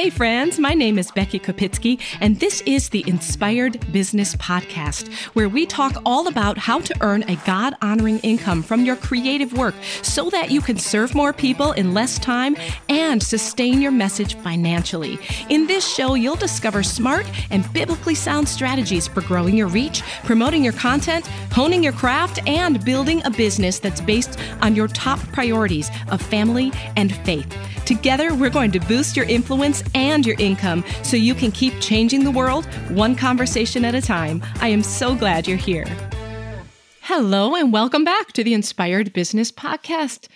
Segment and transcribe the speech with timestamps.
[0.00, 5.50] Hey, friends, my name is Becky Kopitzke, and this is the Inspired Business Podcast, where
[5.50, 9.74] we talk all about how to earn a God honoring income from your creative work
[10.00, 12.56] so that you can serve more people in less time
[12.88, 15.18] and sustain your message financially.
[15.50, 20.64] In this show, you'll discover smart and biblically sound strategies for growing your reach, promoting
[20.64, 25.90] your content, honing your craft, and building a business that's based on your top priorities
[26.10, 27.54] of family and faith.
[27.84, 32.24] Together, we're going to boost your influence and your income so you can keep changing
[32.24, 34.42] the world one conversation at a time.
[34.60, 35.86] I am so glad you're here.
[37.02, 40.28] Hello, and welcome back to the Inspired Business Podcast.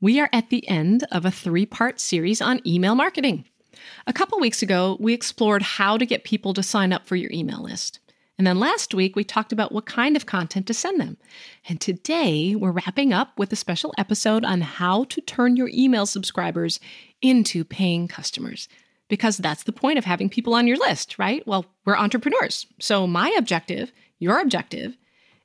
[0.00, 3.44] We are at the end of a three part series on email marketing.
[4.06, 7.30] A couple weeks ago, we explored how to get people to sign up for your
[7.32, 7.98] email list.
[8.38, 11.16] And then last week, we talked about what kind of content to send them.
[11.68, 16.06] And today, we're wrapping up with a special episode on how to turn your email
[16.06, 16.80] subscribers
[17.20, 18.68] into paying customers.
[19.12, 21.46] Because that's the point of having people on your list, right?
[21.46, 22.64] Well, we're entrepreneurs.
[22.80, 24.96] So, my objective, your objective,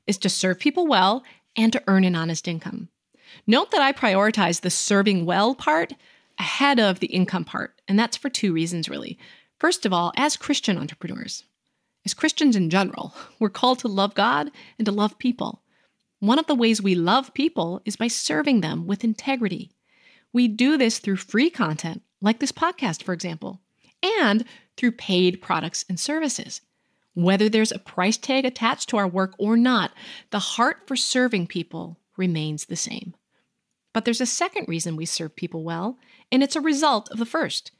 [0.06, 1.22] is to serve people well
[1.54, 2.88] and to earn an honest income.
[3.46, 5.92] Note that I prioritize the serving well part
[6.38, 7.78] ahead of the income part.
[7.86, 9.18] And that's for two reasons, really.
[9.60, 11.44] First of all, as Christian entrepreneurs,
[12.06, 15.60] as Christians in general, we're called to love God and to love people.
[16.20, 19.72] One of the ways we love people is by serving them with integrity.
[20.32, 23.60] We do this through free content, like this podcast, for example,
[24.20, 24.44] and
[24.76, 26.60] through paid products and services.
[27.14, 29.92] Whether there's a price tag attached to our work or not,
[30.30, 33.14] the heart for serving people remains the same.
[33.92, 35.98] But there's a second reason we serve people well,
[36.30, 37.72] and it's a result of the first.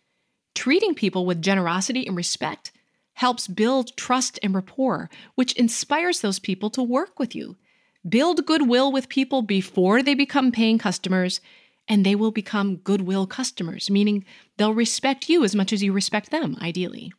[0.54, 2.72] Treating people with generosity and respect
[3.14, 7.56] helps build trust and rapport, which inspires those people to work with you.
[8.08, 11.40] Build goodwill with people before they become paying customers,
[11.88, 14.24] and they will become goodwill customers, meaning
[14.56, 17.12] they'll respect you as much as you respect them, ideally.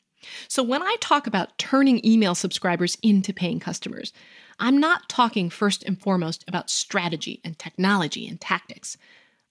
[0.47, 4.13] So, when I talk about turning email subscribers into paying customers,
[4.59, 8.97] I'm not talking first and foremost about strategy and technology and tactics.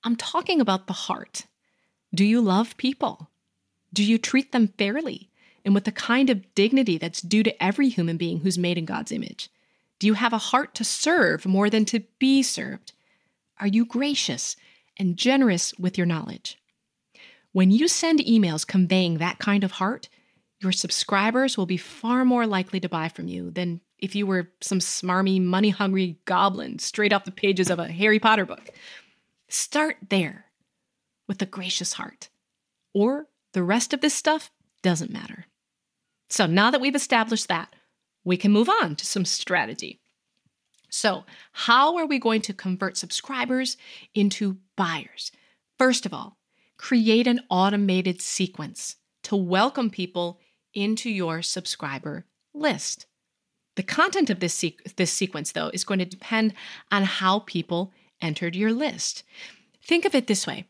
[0.05, 1.47] I'm talking about the heart.
[2.15, 3.31] Do you love people?
[3.93, 5.29] Do you treat them fairly?
[5.69, 8.87] and with the kind of dignity that's due to every human being who's made in
[8.87, 9.51] God's image?
[9.99, 12.93] Do you have a heart to serve more than to be served?
[13.61, 14.57] Are you gracious
[14.99, 16.59] and generous with your knowledge?
[17.53, 20.09] When you send emails conveying that kind of heart,
[20.61, 24.51] your subscribers will be far more likely to buy from you than if you were
[24.61, 28.71] some smarmy, money hungry goblin straight off the pages of a Harry Potter book.
[29.49, 30.47] Start there
[31.27, 32.29] with a gracious heart,
[32.95, 34.51] or the rest of this stuff
[34.83, 35.47] doesn't matter.
[36.31, 37.75] So now that we've established that,
[38.25, 40.01] we can move on to some strategy.
[40.91, 43.77] So, how are we going to convert subscribers
[44.15, 45.31] into buyers?
[45.79, 46.39] First of all,
[46.77, 50.41] create an automated sequence to welcome people
[50.73, 53.07] into your subscriber list.
[53.77, 56.55] The content of this, sequ- this sequence, though, is going to depend
[56.91, 59.23] on how people entered your list.
[59.85, 60.67] Think of it this way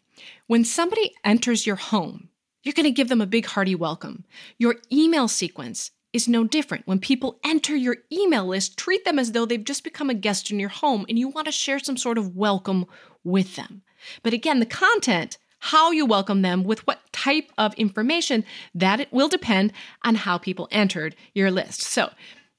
[0.46, 2.28] when somebody enters your home,
[2.62, 4.24] you're going to give them a big hearty welcome.
[4.58, 6.84] Your email sequence is no different.
[6.84, 10.50] When people enter your email list, treat them as though they've just become a guest
[10.50, 12.86] in your home and you want to share some sort of welcome
[13.22, 13.82] with them.
[14.24, 19.12] But again, the content, how you welcome them with what type of information, that it
[19.12, 21.82] will depend on how people entered your list.
[21.82, 22.10] So,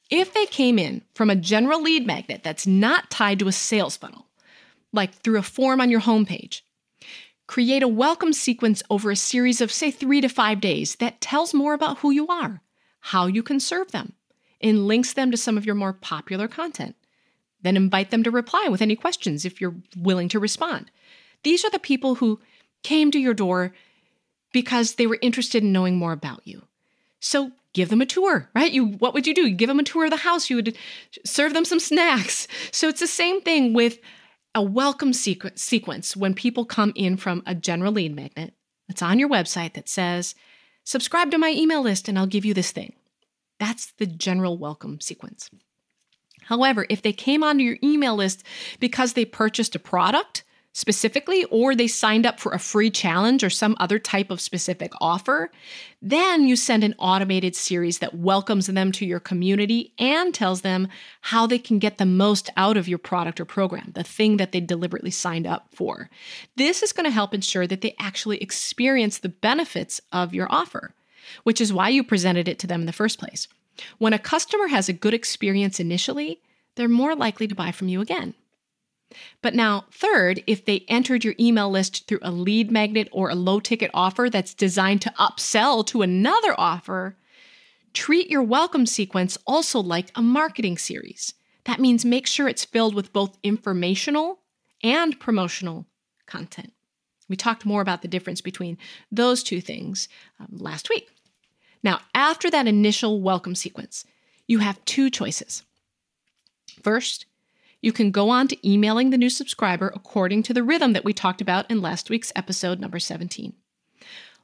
[0.09, 3.97] if they came in from a general lead magnet that's not tied to a sales
[3.97, 4.25] funnel,
[4.93, 6.61] like through a form on your homepage,
[7.49, 11.51] Create a welcome sequence over a series of, say, three to five days that tells
[11.51, 12.61] more about who you are,
[12.99, 14.13] how you can serve them,
[14.61, 16.95] and links them to some of your more popular content.
[17.61, 20.91] Then invite them to reply with any questions if you're willing to respond.
[21.43, 22.39] These are the people who
[22.83, 23.73] came to your door
[24.51, 26.63] because they were interested in knowing more about you.
[27.19, 28.71] So give them a tour, right?
[28.71, 29.47] You what would you do?
[29.47, 30.77] You give them a tour of the house, you would
[31.25, 32.47] serve them some snacks.
[32.71, 33.99] So it's the same thing with
[34.55, 38.53] a welcome sequ- sequence when people come in from a general lead magnet
[38.87, 40.33] that's on your website that says,
[40.89, 42.93] subscribe to my email list and I'll give you this thing.
[43.59, 45.51] That's the general welcome sequence.
[46.45, 48.43] However, if they came onto your email list
[48.79, 50.43] because they purchased a product,
[50.73, 54.91] specifically, or they signed up for a free challenge or some other type of specific
[55.01, 55.51] offer,
[56.01, 60.87] then you send an automated series that welcomes them to your community and tells them
[61.21, 64.51] how they can get the most out of your product or program, the thing that
[64.51, 66.09] they deliberately signed up for.
[66.55, 70.93] This is going to help ensure that they actually experience the benefits of your offer,
[71.43, 73.47] which is why you presented it to them in the first place.
[73.97, 76.39] When a customer has a good experience initially,
[76.75, 78.35] they're more likely to buy from you again.
[79.41, 83.35] But now, third, if they entered your email list through a lead magnet or a
[83.35, 87.17] low ticket offer that's designed to upsell to another offer,
[87.93, 91.33] treat your welcome sequence also like a marketing series.
[91.65, 94.39] That means make sure it's filled with both informational
[94.83, 95.87] and promotional
[96.25, 96.73] content.
[97.27, 98.77] We talked more about the difference between
[99.11, 100.09] those two things
[100.39, 101.09] um, last week.
[101.83, 104.05] Now, after that initial welcome sequence,
[104.47, 105.63] you have two choices.
[106.81, 107.25] First,
[107.81, 111.13] you can go on to emailing the new subscriber according to the rhythm that we
[111.13, 113.53] talked about in last week's episode number 17.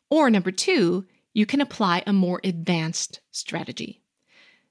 [0.09, 4.01] Or number two, you can apply a more advanced strategy.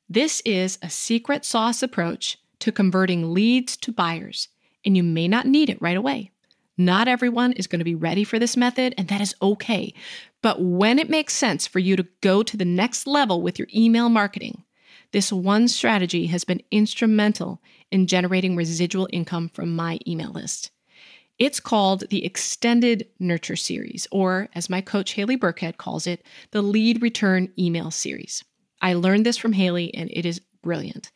[0.08, 4.49] This is a secret sauce approach to converting leads to buyers,
[4.84, 6.31] and you may not need it right away.
[6.76, 9.94] Not everyone is going to be ready for this method, and that is okay.
[10.43, 13.69] But when it makes sense for you to go to the next level with your
[13.75, 14.64] email marketing,
[15.14, 17.62] this one strategy has been instrumental
[17.93, 20.72] in generating residual income from my email list.
[21.38, 26.62] It's called the Extended Nurture Series, or as my coach Haley Burkhead calls it, the
[26.62, 28.43] Lead Return Email Series.
[28.82, 31.12] I learned this from Haley and it is brilliant.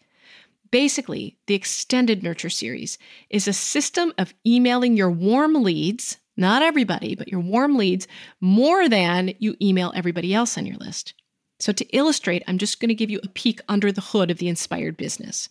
[0.71, 2.99] Basically, the Extended Nurture Series
[3.31, 8.06] is a system of emailing your warm leads, not everybody, but your warm leads,
[8.41, 11.15] more than you email everybody else on your list.
[11.58, 14.38] So, to illustrate, I'm just going to give you a peek under the hood of
[14.38, 15.49] the inspired business.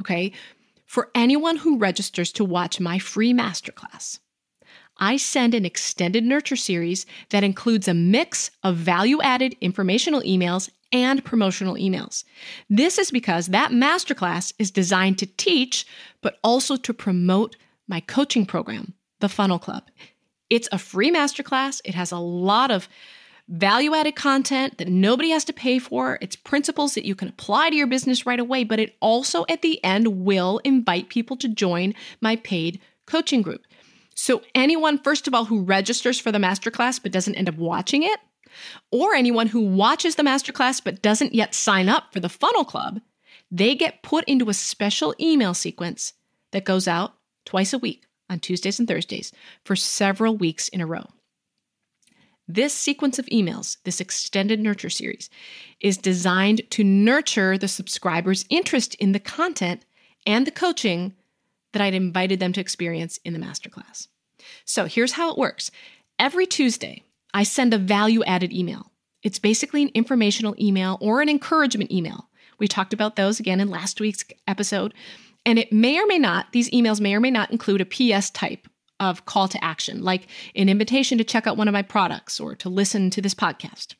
[0.00, 0.32] Okay.
[0.86, 4.20] For anyone who registers to watch my free masterclass,
[4.96, 10.70] I send an extended nurture series that includes a mix of value added informational emails
[10.92, 12.24] and promotional emails.
[12.70, 15.86] This is because that masterclass is designed to teach,
[16.22, 17.56] but also to promote
[17.86, 19.84] my coaching program, the Funnel Club.
[20.50, 21.80] It's a free masterclass.
[21.84, 22.88] It has a lot of
[23.48, 26.18] value added content that nobody has to pay for.
[26.20, 29.62] It's principles that you can apply to your business right away, but it also at
[29.62, 33.62] the end will invite people to join my paid coaching group.
[34.14, 38.02] So, anyone, first of all, who registers for the masterclass but doesn't end up watching
[38.02, 38.18] it,
[38.90, 43.00] or anyone who watches the masterclass but doesn't yet sign up for the funnel club,
[43.50, 46.14] they get put into a special email sequence
[46.52, 49.32] that goes out twice a week on Tuesdays and Thursdays
[49.64, 51.06] for several weeks in a row.
[52.50, 55.28] This sequence of emails, this extended nurture series,
[55.80, 59.84] is designed to nurture the subscriber's interest in the content
[60.26, 61.14] and the coaching
[61.72, 64.08] that I'd invited them to experience in the masterclass.
[64.64, 65.70] So here's how it works
[66.18, 67.02] every Tuesday,
[67.34, 68.92] I send a value added email.
[69.22, 72.30] It's basically an informational email or an encouragement email.
[72.58, 74.94] We talked about those again in last week's episode.
[75.44, 78.30] And it may or may not, these emails may or may not include a PS
[78.30, 78.66] type
[79.00, 82.54] of call to action, like an invitation to check out one of my products or
[82.56, 83.94] to listen to this podcast.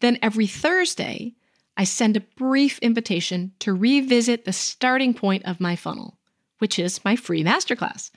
[0.00, 1.34] Then every Thursday,
[1.76, 6.18] I send a brief invitation to revisit the starting point of my funnel,
[6.58, 8.10] which is my free masterclass.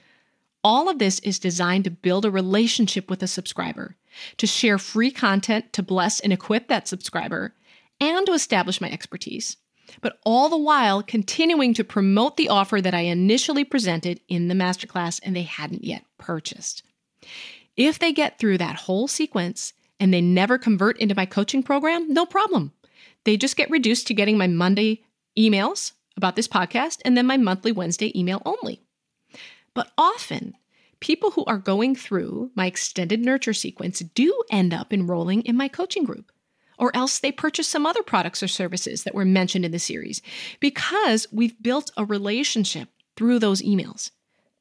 [0.64, 3.96] All of this is designed to build a relationship with a subscriber,
[4.38, 7.56] to share free content to bless and equip that subscriber,
[8.02, 9.58] and to establish my expertise
[10.02, 14.56] but all the while continuing to promote the offer that I initially presented in the
[14.56, 16.84] masterclass and they hadn't yet purchased.
[17.76, 22.14] If they get through that whole sequence and they never convert into my coaching program,
[22.14, 22.74] no problem.
[23.26, 25.04] They just get reduced to getting my Monday
[25.38, 28.82] emails about this podcast and then my monthly Wednesday email only.
[29.74, 30.56] But often,
[31.00, 35.68] people who are going through my extended nurture sequence do end up enrolling in my
[35.68, 36.32] coaching group
[36.80, 40.22] or else they purchase some other products or services that were mentioned in the series
[40.60, 44.12] because we've built a relationship through those emails.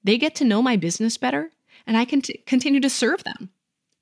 [0.03, 1.53] They get to know my business better,
[1.87, 3.51] and I can t- continue to serve them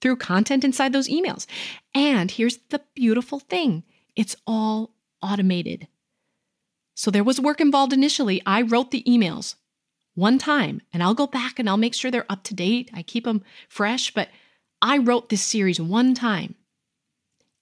[0.00, 1.46] through content inside those emails.
[1.94, 3.84] And here's the beautiful thing
[4.16, 4.92] it's all
[5.22, 5.86] automated.
[6.94, 8.40] So there was work involved initially.
[8.46, 9.56] I wrote the emails
[10.14, 12.90] one time, and I'll go back and I'll make sure they're up to date.
[12.94, 14.30] I keep them fresh, but
[14.80, 16.54] I wrote this series one time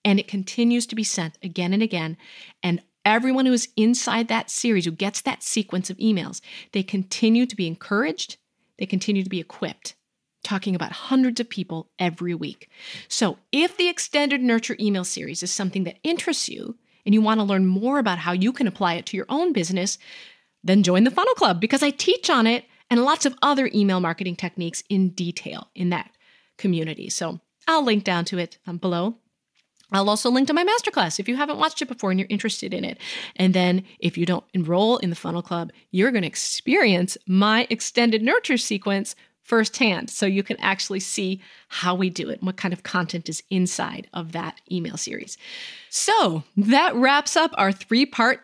[0.04, 2.16] and it continues to be sent again and again.
[2.62, 6.40] And everyone who is inside that series, who gets that sequence of emails,
[6.73, 8.37] they continue to be encouraged,
[8.78, 9.94] they continue to be equipped.
[10.42, 12.68] Talking about hundreds of people every week.
[13.08, 17.40] So, if the extended nurture email series is something that interests you and you want
[17.40, 19.96] to learn more about how you can apply it to your own business,
[20.62, 24.00] then join the Funnel Club because I teach on it and lots of other email
[24.00, 26.11] marketing techniques in detail in that
[26.58, 27.08] community.
[27.08, 29.16] So, I'll link down to it below
[29.94, 32.74] I'll also link to my masterclass if you haven't watched it before and you're interested
[32.74, 32.98] in it.
[33.36, 37.66] And then if you don't enroll in the Funnel Club, you're going to experience my
[37.70, 40.10] extended nurture sequence firsthand.
[40.10, 43.42] So you can actually see how we do it and what kind of content is
[43.50, 45.38] inside of that email series.
[45.90, 48.40] So that wraps up our three part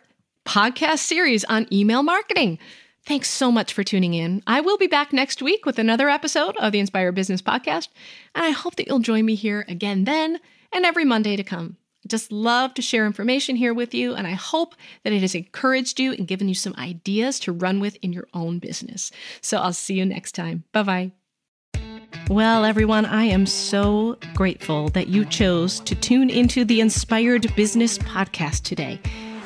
[0.46, 2.58] podcast series on email marketing.
[3.06, 4.42] Thanks so much for tuning in.
[4.46, 7.88] I will be back next week with another episode of the Inspire Business Podcast,
[8.34, 10.38] and I hope that you'll join me here again then
[10.72, 11.76] and every Monday to come.
[12.06, 14.74] Just love to share information here with you, and I hope
[15.04, 18.26] that it has encouraged you and given you some ideas to run with in your
[18.32, 19.10] own business.
[19.42, 20.64] So I'll see you next time.
[20.72, 21.12] Bye bye.
[22.28, 27.98] Well, everyone, I am so grateful that you chose to tune into the Inspired Business
[27.98, 29.00] Podcast today.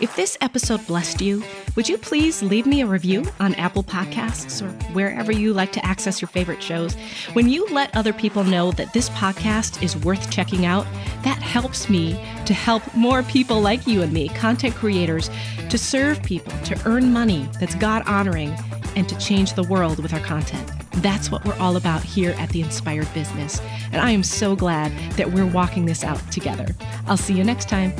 [0.04, 1.42] If this episode blessed you,
[1.76, 5.86] would you please leave me a review on Apple Podcasts or wherever you like to
[5.86, 6.92] access your favorite shows?
[7.32, 10.84] When you let other people know that this podcast is worth checking out,
[11.22, 15.30] that helps me to help more people like you and me, content creators,
[15.70, 18.54] to serve people, to earn money that's God honoring,
[18.96, 20.70] and to change the world with our content.
[20.96, 23.58] That's what we're all about here at The Inspired Business.
[23.90, 26.66] And I am so glad that we're walking this out together.
[27.06, 27.94] I'll see you next time.